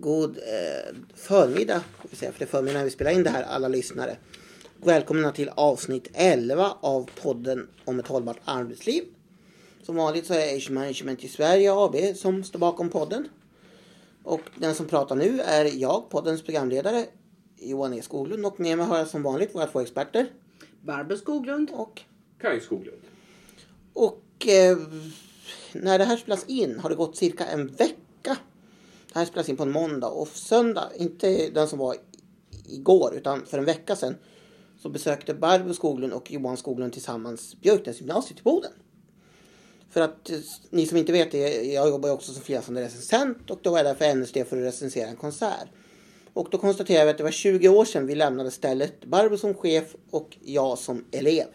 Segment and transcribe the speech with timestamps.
[0.00, 3.42] god eh, förmiddag, vi säga, för det är förmiddag när vi spelar in det här,
[3.42, 4.16] alla lyssnare.
[4.76, 9.04] Välkomna till avsnitt 11 av podden om ett hållbart arbetsliv.
[9.82, 13.28] Som vanligt så är Age Management i Sverige AB som står bakom podden.
[14.22, 17.06] Och den som pratar nu är jag, poddens programledare,
[17.56, 18.46] Johan E Skoglund.
[18.46, 20.26] Och med mig har jag som vanligt våra två experter.
[20.80, 21.70] Barbro Skoglund.
[21.72, 22.02] Och,
[22.40, 23.02] Kaj Skoglund.
[23.92, 24.78] och eh,
[25.72, 28.01] när det här spelas in har det gått cirka en vecka.
[29.12, 31.96] Det här spelas in på en måndag och söndag, inte den som var
[32.66, 34.16] igår utan för en vecka sedan,
[34.82, 38.72] så besökte Barbro Skoglund och Johan Skoglund tillsammans Björknäsgymnasiet i Boden.
[39.90, 40.38] För att eh,
[40.70, 43.78] ni som inte vet det, jag jobbar ju också som frilansande recensent och då var
[43.78, 45.68] jag där för NSD för att recensera en konsert.
[46.32, 49.54] Och då konstaterade vi att det var 20 år sedan vi lämnade stället, Barbro som
[49.54, 51.46] chef och jag som elev.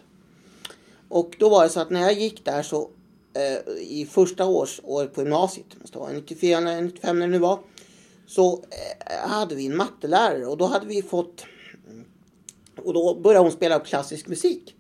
[1.09, 2.89] Och då var det så att när jag gick där så
[3.37, 7.39] eh, i första års år på gymnasiet, måste vara 94 eller 95 när det nu
[7.39, 7.59] var,
[8.27, 11.45] så eh, hade vi en mattelärare och då hade vi fått
[12.85, 14.75] och då började hon spela upp klassisk musik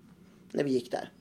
[0.51, 1.11] när vi gick där.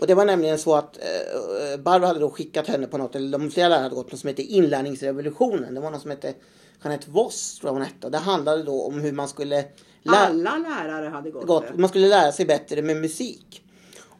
[0.00, 3.38] Och det var nämligen så att eh, Barbro hade då skickat henne på något, eller
[3.38, 5.74] de flera lärare hade gått något som hette inlärningsrevolutionen.
[5.74, 6.34] Det var något som hette
[6.82, 8.06] Jeanette Voss, tror jag hon hette.
[8.06, 9.56] Och det handlade då om hur man skulle
[10.02, 11.78] lä- Alla lärare hade gått, gått, det.
[11.78, 13.62] man skulle lära sig bättre med musik.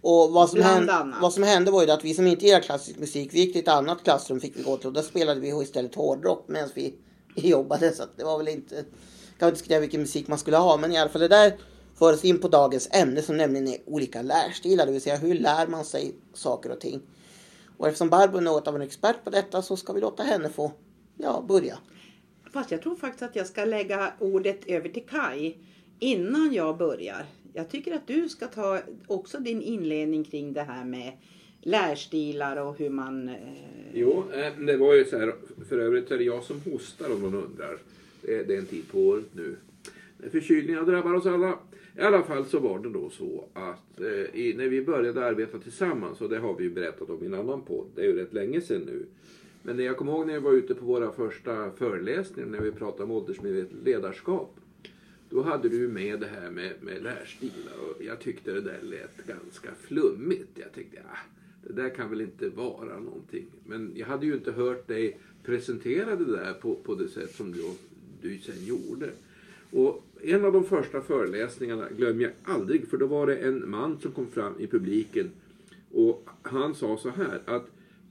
[0.01, 1.23] Och vad som, hände, annat.
[1.23, 3.63] vad som hände var ju att vi som inte gillar klassisk musik, vi gick till
[3.63, 6.95] ett annat klassrum fick vi gå till och där spelade vi istället hårdrock medan vi
[7.35, 7.93] jobbade.
[7.93, 8.85] Så det var väl inte,
[9.39, 11.57] kan vi diskutera vilken musik man skulle ha men i alla fall det där
[11.99, 15.35] för oss in på dagens ämne som nämligen är olika lärstilar, det vill säga hur
[15.35, 17.01] lär man sig saker och ting.
[17.77, 20.49] Och eftersom Barbro är något av en expert på detta så ska vi låta henne
[20.49, 20.73] få
[21.17, 21.79] ja, börja.
[22.53, 25.55] Fast jag tror faktiskt att jag ska lägga ordet över till Kai
[25.99, 27.27] innan jag börjar.
[27.53, 31.13] Jag tycker att du ska ta också din inledning kring det här med
[31.61, 33.29] lärstilar och hur man...
[33.29, 33.35] Eh,
[33.95, 35.35] Jo, eh, det var ju så här.
[35.69, 37.79] För övrigt är det jag som hostar om någon undrar.
[38.23, 39.57] Det är, en tid på året nu.
[40.31, 41.59] Förkylningar drabbar oss alla.
[41.99, 46.21] I alla fall så var det då så att eh, när vi började arbeta tillsammans,
[46.21, 48.33] och det har vi ju berättat om i en annan podd, det är ju rätt
[48.33, 49.07] länge sedan nu.
[49.63, 52.73] Men när jag kommer ihåg när vi var ute på våra första föreläsningar när vi
[52.73, 54.57] pratade om åldersmedvetet ledarskap.
[55.31, 59.27] Då hade du med det här med, med lärstilar och jag tyckte det där lät
[59.27, 60.51] ganska flummigt.
[60.55, 61.19] Jag tänkte, ja,
[61.67, 63.47] det där kan väl inte vara någonting.
[63.67, 67.53] Men jag hade ju inte hört dig presentera det där på, på det sätt som
[67.53, 67.63] du,
[68.23, 69.11] du sen gjorde.
[69.71, 73.99] Och en av de första föreläsningarna glömmer jag aldrig för då var det en man
[74.01, 75.31] som kom fram i publiken
[75.93, 77.67] och han sa så här att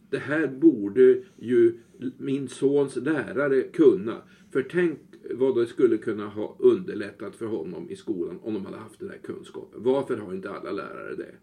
[0.09, 1.73] det här borde ju
[2.17, 4.21] min sons lärare kunna.
[4.51, 4.99] För tänk
[5.33, 9.09] vad det skulle kunna ha underlättat för honom i skolan om de hade haft den
[9.09, 9.83] här kunskapen.
[9.83, 11.35] Varför har inte alla lärare det?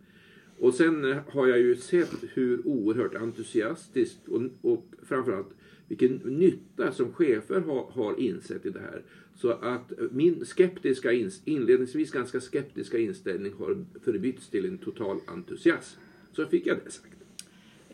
[0.59, 5.49] Och sen eh, har jag ju sett hur oerhört entusiastiskt och, och framförallt
[5.89, 9.03] vilken nytta som chefer har, har insett i det här.
[9.35, 16.01] Så att min skeptiska, ins- inledningsvis ganska skeptiska inställning har förbytts till en total entusiasm.
[16.33, 17.24] Så fick jag det sagt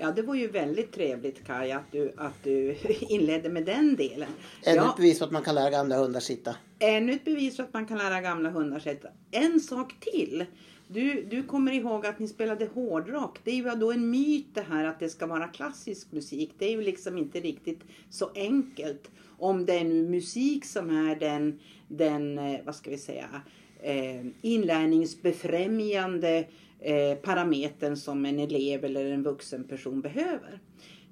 [0.01, 4.29] ja, det var ju väldigt trevligt Kai att du, att du inledde med den delen.
[4.63, 6.57] Ännu Ja, ett bevis på att man kan lära gamla hundar sitta.
[6.79, 9.09] Ännu ett bevis för att man kan lära gamla hundar sätta.
[9.31, 10.45] En sak till.
[10.89, 13.39] Du, du kommer ihåg att ni spelade hårdrock.
[13.45, 16.55] Det är ju då en myt det här att det ska vara klassisk musik.
[16.59, 17.81] Det är ju liksom inte riktigt
[18.11, 19.11] så enkelt.
[19.39, 23.43] Om det är nu musik som är den, den eh, vad ska vi säga,
[23.83, 26.45] eh, inlärningsbefrämjande
[26.81, 30.61] eh, parametern som en elev eller en vuxen person behöver.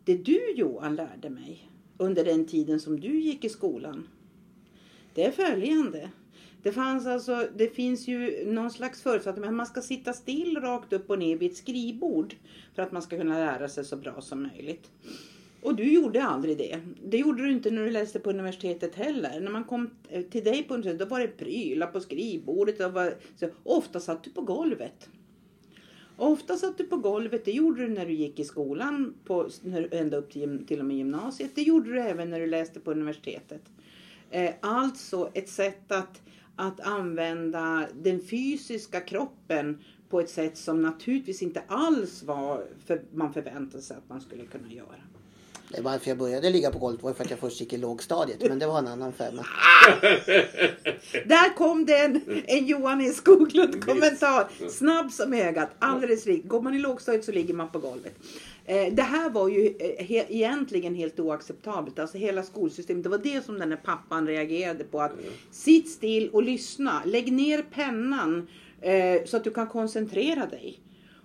[0.04, 4.08] Det du Johan lärde mig under den tiden som du gick i skolan
[5.18, 6.10] det är följande.
[6.62, 10.92] Det, fanns alltså, det finns ju någon slags förutsättning att man ska sitta still rakt
[10.92, 12.34] upp och ner vid ett skrivbord
[12.74, 14.90] för att man ska kunna lära sig så bra som möjligt.
[15.62, 16.80] Och du gjorde aldrig det.
[17.04, 19.41] Det gjorde du inte när du läste på universitetet heller.
[19.41, 22.80] När man kom eh, till dig på universitetet då var det prylar på skrivbordet.
[22.80, 25.08] Och var, så, ofta satt du på golvet.
[26.16, 29.94] Ofta satt du på golvet, det gjorde du när du gick i skolan, på, när,
[29.94, 31.50] ända upp till, till och med gymnasiet.
[31.54, 33.62] Det gjorde du även när du läste på universitetet.
[34.31, 36.22] Eh, alltså ett sätt att,
[36.56, 39.78] att använda den fysiska kroppen
[40.08, 44.46] på ett sätt som naturligtvis inte alls var för man förväntade sig att man skulle
[44.46, 45.02] kunna göra.
[45.70, 48.49] Det varför jag började ligga på golvet var för att jag först gick i lågstadiet.
[48.49, 49.47] Men det var en annan femma.
[51.25, 54.69] Där kom det en, en Johan E Skoglund kommentar.
[54.69, 56.44] Snabb som ögat, alldeles rik.
[56.44, 58.15] Går man i lågstadiet så ligger man på golvet.
[58.65, 61.99] Eh, det här var ju eh, he, egentligen helt oacceptabelt.
[61.99, 63.03] Alltså hela skolsystemet.
[63.03, 65.00] Det var det som den här pappan reagerade på.
[65.00, 65.12] Att
[65.50, 67.03] sitt still och lyssna.
[67.05, 68.49] Lägg ner pennan
[68.81, 70.81] eh, så att du kan koncentrera dig.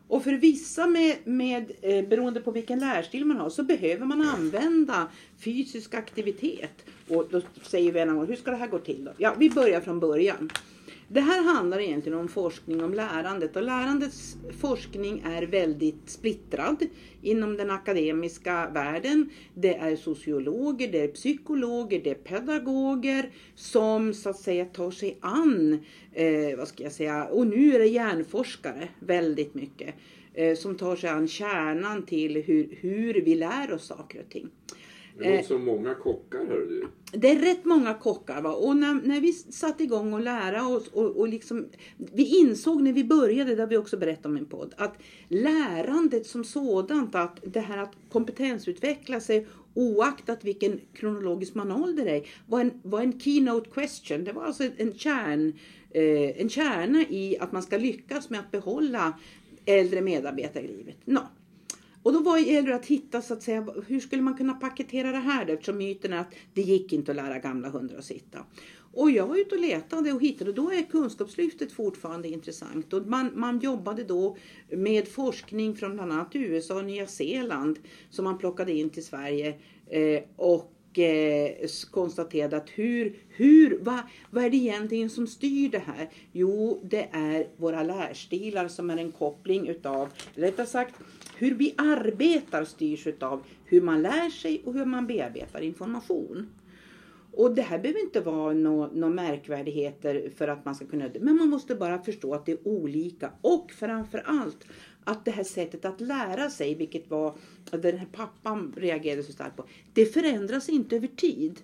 [0.07, 4.21] Och för vissa, med, med, eh, beroende på vilken lärstil man har, så behöver man
[4.21, 5.07] använda
[5.39, 6.85] fysisk aktivitet.
[7.09, 9.11] Och då säger vi en hur ska det här gå till då?
[9.17, 10.49] Ja, vi börjar från början.
[11.07, 16.85] Det här handlar egentligen om forskning om lärandet och lärandets forskning är väldigt splittrad
[17.21, 19.29] inom den akademiska världen.
[19.53, 25.17] Det är sociologer, det är psykologer, det är pedagoger som så att säga tar sig
[25.21, 25.79] an,
[26.13, 29.95] eh, vad ska jag säga, och nu är det hjärnforskare väldigt mycket
[30.33, 34.49] eh, som tar sig an kärnan till hur, hur vi lär oss saker och ting.
[35.17, 36.87] Det låter som många kockar hör du.
[37.11, 38.41] Det är rätt många kockar.
[38.41, 38.51] Va?
[38.51, 41.67] Och när, när vi satte igång och lära oss och, och liksom,
[41.97, 44.97] vi insåg när vi började, det har vi också berättat om i en podd, att
[45.27, 52.27] lärandet som sådant, att det här att kompetensutveckla sig oaktat vilken kronologisk manual det är,
[52.47, 54.23] var en, var en keynote question.
[54.23, 55.53] Det var alltså en, kärn,
[55.91, 59.19] eh, en kärna i att man ska lyckas med att behålla
[59.65, 60.97] äldre medarbetare i livet.
[61.05, 61.19] No.
[62.03, 65.17] Och då var det att hitta så att säga, hur skulle man kunna paketera det
[65.17, 65.53] här då?
[65.53, 68.39] Eftersom myten är att det gick inte att lära gamla hundar att sitta.
[68.93, 72.93] Och jag var ute och letade och hittade och då är Kunskapslyftet fortfarande intressant.
[72.93, 74.37] Och man, man jobbade då
[74.69, 77.79] med forskning från bland annat USA och Nya Zeeland
[78.09, 79.55] som man plockade in till Sverige.
[79.89, 83.99] Eh, och eh, konstaterade att hur, hur, vad,
[84.29, 86.09] vad är det egentligen som styr det här?
[86.31, 90.95] Jo, det är våra lärstilar som är en koppling utav, rättare sagt,
[91.37, 96.47] hur vi arbetar styrs av hur man lär sig och hur man bearbetar information.
[97.31, 101.35] Och det här behöver inte vara några no märkvärdigheter för att man ska kunna Men
[101.35, 103.31] man måste bara förstå att det är olika.
[103.41, 104.65] Och framförallt,
[105.03, 107.35] att det här sättet att lära sig, vilket var
[107.71, 109.65] den här pappan reagerade så starkt på.
[109.93, 111.61] Det förändras inte över tid.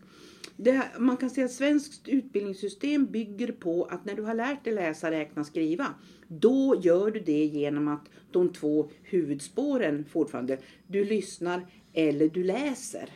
[0.56, 4.74] Det, man kan säga att svenskt utbildningssystem bygger på att när du har lärt dig
[4.74, 5.94] läsa, räkna, skriva.
[6.28, 10.58] Då gör du det genom att de två huvudspåren fortfarande,
[10.88, 13.10] du lyssnar eller du läser.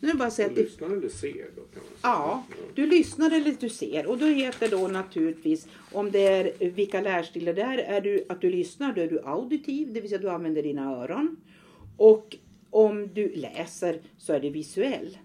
[0.00, 1.62] Nu det bara att säga du att lyssnar eller ser då?
[1.62, 1.98] Kan man säga.
[2.02, 2.44] Ja,
[2.74, 4.06] du lyssnar eller du ser.
[4.06, 8.40] Och då heter då naturligtvis, om det är vilka lärstilar det är, är du att
[8.40, 11.36] du lyssnar, då är du auditiv, det vill säga du använder dina öron.
[11.96, 12.36] Och
[12.70, 15.18] om du läser så är det visuell.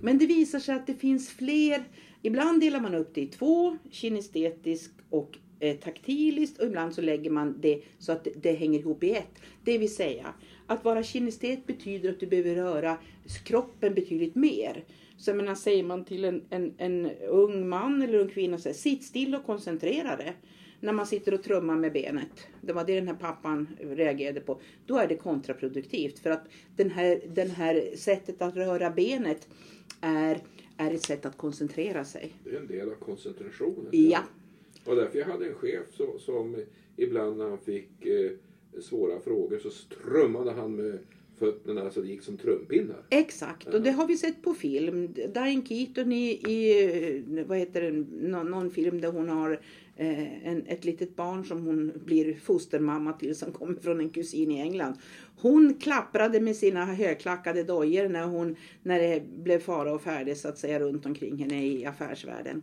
[0.00, 1.84] Men det visar sig att det finns fler.
[2.22, 7.30] Ibland delar man upp det i två, kinestetisk och eh, taktiliskt och ibland så lägger
[7.30, 9.42] man det så att det hänger ihop i ett.
[9.64, 10.26] Det vill säga
[10.66, 12.96] att vara kinestet betyder att du behöver röra
[13.44, 14.84] kroppen betydligt mer.
[15.16, 18.68] Så jag menar, säger man till en, en, en ung man eller ung kvinna, så
[18.68, 20.36] här, sitt still och koncentrera dig
[20.82, 22.46] när man sitter och trummar med benet.
[22.60, 24.60] Det var det den här pappan reagerade på.
[24.86, 26.44] Då är det kontraproduktivt för att
[26.76, 29.48] den här, den här sättet att röra benet
[30.00, 30.40] är,
[30.76, 32.32] är ett sätt att koncentrera sig.
[32.44, 33.88] Det är en del av koncentrationen.
[33.90, 34.20] Ja.
[34.84, 36.64] Och därför jag hade en chef som, som
[36.96, 38.30] ibland när han fick eh,
[38.80, 40.98] svåra frågor så strummade han med
[41.38, 43.02] fötterna så det gick som trumpinnar.
[43.10, 45.12] Exakt, och det har vi sett på film.
[45.12, 47.92] Diane Keaton i, i vad heter det,
[48.28, 49.60] någon, någon film där hon har
[49.96, 54.50] Eh, en, ett litet barn som hon blir fostermamma till som kommer från en kusin
[54.50, 54.94] i England.
[55.36, 60.48] Hon klapprade med sina högklackade dojor när, hon, när det blev fara och färde så
[60.48, 62.62] att säga runt omkring henne i affärsvärlden.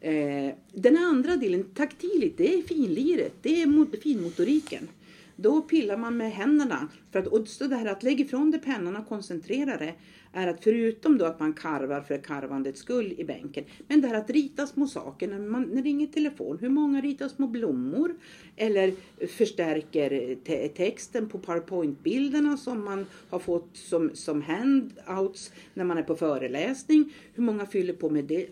[0.00, 4.88] Eh, den andra delen, taktiligt, det är finliret, det är finmotoriken.
[5.36, 6.88] Då pillar man med händerna.
[7.12, 9.94] För att, och så det här att lägga ifrån dig pennan och koncentrera det
[10.32, 13.64] är att förutom då att man karvar för karvandets skull i bänken.
[13.88, 16.58] Men det här att rita små saker när man ringer telefon.
[16.60, 18.14] Hur många ritar små blommor?
[18.56, 18.94] Eller
[19.26, 26.02] förstärker te texten på powerpoint-bilderna som man har fått som, som handouts när man är
[26.02, 27.12] på föreläsning.
[27.34, 28.46] Hur många fyller på med det?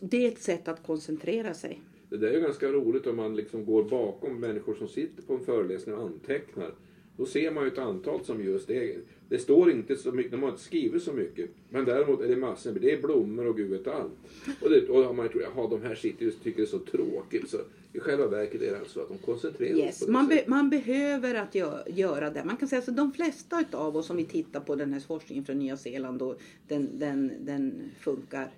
[0.00, 1.80] Det är ett sätt att koncentrera sig.
[2.12, 5.44] Det där är ganska roligt om man liksom går bakom människor som sitter på en
[5.44, 6.74] föreläsning och antecknar.
[7.16, 8.96] Då ser man ju ett antal som just det.
[9.28, 11.50] Det står inte så mycket, de har inte skrivit så mycket.
[11.70, 14.12] Men däremot är det massor, det är blommor och gud vet allt.
[14.60, 17.50] Och, det, och man tror, jaha de här sitter och tycker det är så tråkigt.
[17.50, 17.56] Så
[17.92, 20.70] i själva verket är det alltså att de koncentrerar yes, sig på man, be, man
[20.70, 22.44] behöver att gö göra det.
[22.44, 25.44] Man kan säga att de flesta av oss som vi tittar på den här forskningen
[25.44, 28.50] från Nya Zeeland och den, den, den funkar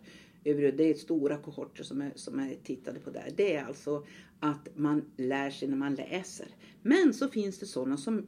[0.44, 3.32] det är stora kohorter som är, som är tittade på där.
[3.36, 4.04] Det är alltså
[4.40, 6.46] att man lär sig när man läser.
[6.82, 8.26] Men så finns det sådana som,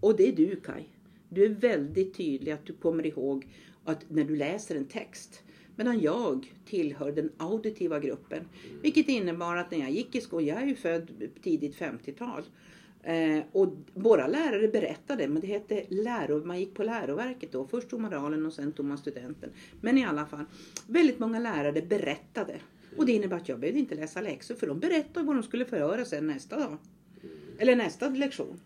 [0.00, 0.84] och det är du Kai.
[1.28, 3.46] Du är väldigt tydlig att du kommer ihåg
[3.84, 5.42] att när du läser en text.
[5.76, 8.48] Medan jag tillhör den auditiva gruppen.
[8.82, 12.42] Vilket innebar att när jag gick i skolan, jag är ju född tidigt 50-tal.
[13.02, 17.66] Eh, och våra lärare berättade, men det hette läro, man gick på läroverket då.
[17.66, 19.50] Först tog man moralen och sen tog man studenten.
[19.80, 20.44] Men i alla fall,
[20.86, 22.54] väldigt många lärare berättade.
[22.96, 25.64] Och det innebär att jag behövde inte läsa läxor för de berättade vad de skulle
[25.64, 26.76] förhöra sen nästa dag.
[27.58, 28.60] Eller nästa lektion.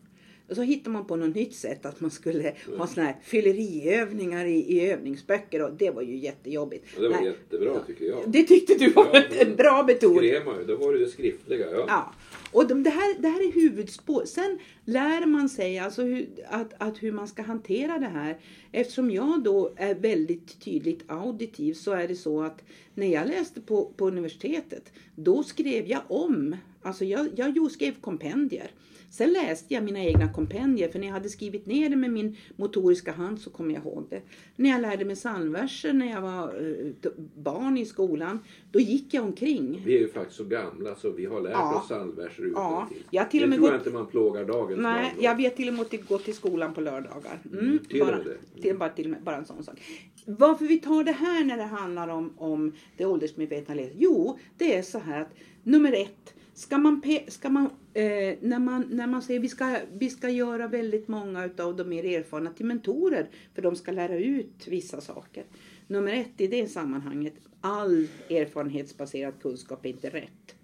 [0.48, 4.44] Och så hittade man på något nytt sätt att man skulle ha såna här fylleriövningar
[4.44, 6.84] i, i övningsböcker och det var ju jättejobbigt.
[6.96, 8.18] Ja, det var Nej, jättebra tycker jag.
[8.26, 10.16] det tyckte du var Ja, en bra metod.
[10.16, 11.70] skrev man ju, då var det det skriftliga.
[11.70, 11.84] Ja.
[11.88, 12.14] Ja.
[12.52, 14.25] Och de, det, här, det här är huvudspår.
[14.25, 18.38] Sen lär man sig alltså hur, att, att hur man ska hantera det här.
[18.73, 23.61] Eftersom jag då är väldigt tydligt auditiv så är det så att när jag läste
[23.61, 26.56] på, på universitetet då skrev jag om.
[26.82, 28.71] Alltså jag, jag skrev kompendier.
[29.12, 32.37] Sen läste jag mina egna kompendier för när jag hade skrivit ner det med min
[32.57, 34.23] motoriska hand så kommer jag ihåg det.
[34.57, 38.38] När jag lärde mig psalmverser när jag var eh, t- barn i skolan
[38.71, 39.83] då gick jag omkring.
[39.87, 41.78] Vi är ju faktiskt så gamla så vi har lärt Ja.
[41.78, 44.45] oss psalmverser utan Ja, jag till och det med tror gått- jag inte man plågar
[44.45, 47.40] dagens Nej, barn jag vet till och med att gå till skolan på lördagar.
[47.52, 48.62] Mm, Mm, till bara, det.
[48.62, 49.81] till, bara, till med, bara en sån sak.
[50.26, 53.92] Varför vi tar det här när det handlar om, om det åldersmedvetna livet?
[53.99, 55.31] Jo, det är så här att
[55.62, 57.64] nummer ett, ska man, ska man,
[57.95, 61.88] eh, när, man när man säger vi ska, vi ska göra väldigt många av de
[61.88, 65.45] mer erfarna till mentorer för de ska lära ut vissa saker.
[65.87, 70.54] Nummer ett i det sammanhanget, all erfarenhetsbaserad kunskap är inte rätt.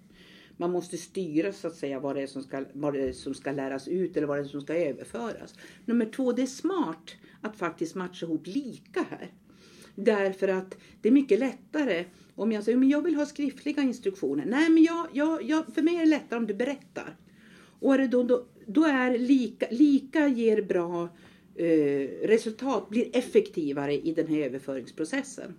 [0.57, 3.35] Man måste styra så att säga vad det är som ska, vad det är som
[3.35, 5.55] ska läras ut eller vad det är som ska överföras.
[5.85, 9.33] Nummer två, det är smart att faktiskt matcha ihop lika här.
[9.95, 12.05] Därför att det är mycket lättare
[12.38, 14.45] om jag säger men jag vill ha skriftliga instruktioner.
[14.47, 17.16] Nej, men jag, jag, jag, för mig är det lättare om du berättar.
[17.80, 21.09] Och är det då, då, då är lika, lika ger bra
[21.54, 25.54] eh, resultat, blir effektivare i den här överföringsprocessen.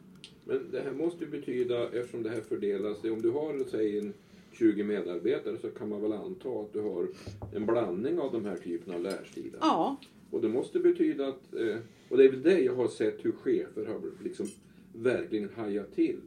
[0.46, 4.14] Men det här måste ju betyda, eftersom det här fördelas, om du har säg en
[4.52, 7.08] 20 medarbetare så kan man väl anta att du har
[7.56, 9.60] en blandning av de här typerna av lärstilar.
[9.62, 9.98] Ja,
[10.32, 11.78] Och det måste betyda att, eh,
[12.10, 14.48] och det är väl det jag har sett hur chefer har liksom
[14.94, 16.18] verkligen hajat till.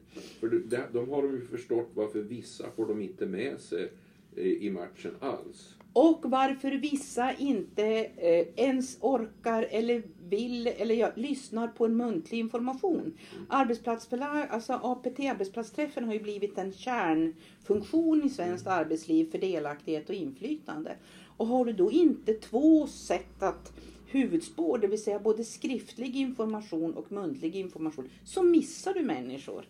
[0.40, 3.92] För det- de har ju förstått varför vissa får de inte med sig
[4.37, 5.75] eh, i matchen alls.
[5.95, 7.85] Och varför vissa inte
[8.16, 13.12] eh, ens orkar eller vill eller ja, lyssnar på en muntlig information.
[13.49, 20.14] Arbetsplatsförlag, alltså APT, arbetsplatsträffen, har ju blivit en kärnfunktion i svenskt arbetsliv för delaktighet och
[20.14, 20.97] inflytande.
[21.37, 23.73] Och har du då inte två sätt att
[24.12, 29.64] huvudspår, det vill säga både skriftlig information och muntlig information, så missar du människor.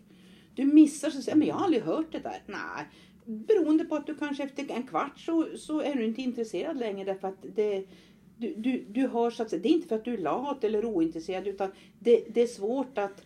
[0.55, 2.43] Du missar så säger men jag har aldrig hört det där.
[2.47, 2.87] Nej,
[3.25, 7.05] beroende på att du kanske efter en kvart så, så är du inte intresserad längre
[7.05, 7.85] därför att det,
[8.37, 10.65] du, du, du har så att säga, det är inte för att du är lat
[10.65, 13.25] eller ointresserad utan det, det är svårt att,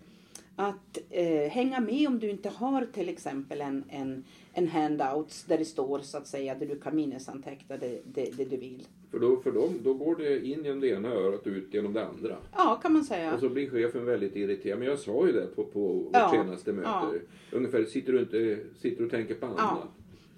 [0.57, 5.59] att eh, hänga med om du inte har till exempel en, en, en handouts där
[5.59, 8.87] det står så att säga där du kan minnesanteckna det, det, det du vill.
[9.17, 11.93] För då, för dem, då går det in genom det ena örat och ut genom
[11.93, 12.37] det andra.
[12.57, 13.35] Ja, kan man säga.
[13.35, 14.79] Och så blir chefen väldigt irriterad.
[14.79, 16.89] Men jag sa ju det på, på vårt Ja, senaste möte.
[16.89, 17.13] ja.
[17.53, 19.59] Ungefär, sitter du inte sitter och tänker på annat?
[19.59, 19.89] Ja.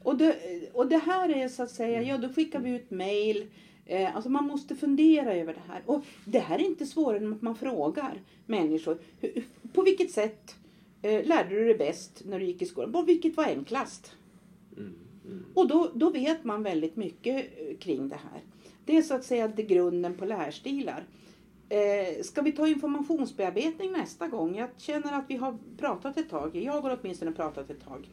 [0.03, 0.37] Och det,
[0.73, 3.47] och det här är så att säga, ja då skickar vi ut mail.
[3.87, 5.83] Eh, alltså man måste fundera över det här.
[5.87, 8.99] Och det här är inte svårare än att man frågar människor.
[9.21, 10.55] Hur, på vilket sätt
[11.03, 12.93] eh, lärde du dig bäst när du gick i skolan?
[12.93, 14.13] På vilket var enklast?
[14.77, 14.95] Mm,
[15.29, 15.45] mm.
[15.55, 18.43] Och då, då vet man väldigt mycket eh, kring det här.
[18.85, 21.05] Det är så att säga det grunden på lärstilar.
[21.69, 24.57] Eh, ska vi ta informationsbearbetning nästa gång?
[24.57, 26.57] Jag känner att vi har pratat ett tag.
[26.57, 28.09] Jag har åtminstone pratat ett tag.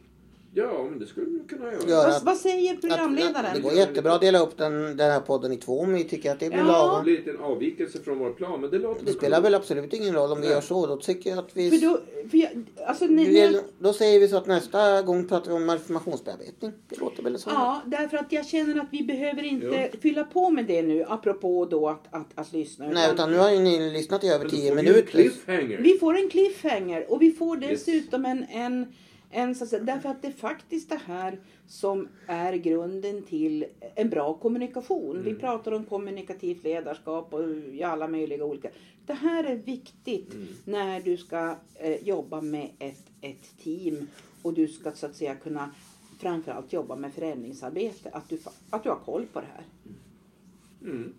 [0.58, 1.82] Ja, men det skulle du kunna göra.
[1.88, 2.02] Ja.
[2.12, 3.50] Vad, vad säger Att, programledaren?
[3.54, 6.32] det går jättebra att dela upp den, den här podden i två om ni tycker
[6.32, 6.64] att det blir Ja.
[6.64, 7.04] Det lagom.
[7.04, 10.14] blir lite en avvikelse från vår plan, men det låter Det spelar väl absolut ingen
[10.14, 10.54] roll om vi Nej.
[10.54, 10.86] gör så.
[10.86, 11.70] Då tycker jag att vi...
[11.70, 12.50] För då, för jag,
[12.86, 16.72] alltså, Det när, gäller- Då säger vi så att nästa gång pratar vi om informationsbearbetning.
[16.88, 17.50] Det låter väl så.
[17.50, 21.64] ja, därför att jag känner att vi behöver inte fylla på med det nu, apropå
[21.70, 22.86] då att, att, att lyssna.
[22.88, 25.02] Nej, utan nu har ju ni lyssnat i över tio får vi ju en minuter.
[25.10, 25.78] cliffhanger.
[25.82, 27.84] Vi får en cliffhanger och vi får Yes.
[27.84, 28.86] dessutom en, en,
[29.30, 33.64] en så att säga, därför att det är faktiskt det här som är grunden till
[33.94, 35.22] en bra kommunikation.
[35.22, 35.40] Vi Mm.
[35.40, 38.70] pratar om kommunikativt ledarskap och i alla möjliga olika.
[39.06, 40.46] Det här är viktigt Mm.
[40.64, 44.06] när du ska eh, jobba med ett, ett team
[44.42, 45.70] och du ska så att säga kunna
[46.20, 48.10] framförallt jobba med förändringsarbete.
[48.12, 48.38] Att du,
[48.70, 49.64] att du har koll på det här.
[50.82, 51.12] Mm.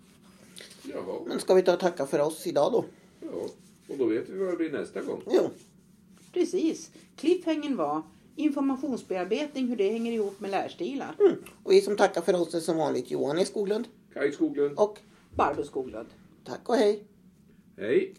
[0.83, 2.85] Jaha, Men ska vi ta och tacka för oss idag då?
[3.21, 3.27] ja.
[3.89, 5.21] Och då vet vi vad det blir nästa gång.
[5.31, 5.49] Jo.
[6.37, 6.91] Precis.
[7.15, 8.01] Cliffhangern var
[8.35, 11.15] informationsbearbetning, hur det hänger ihop med lärstilar.
[11.19, 11.35] Mm.
[11.63, 13.87] Och vi som tackar för oss är som vanligt Johan E Skoglund.
[14.13, 14.79] Kaj Skoglund.
[14.79, 14.99] Och
[15.35, 16.07] Barbro Skoglund.
[16.43, 17.03] tack och hej.
[17.77, 18.13] Hej.